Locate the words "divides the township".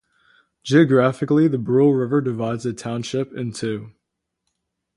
2.21-3.31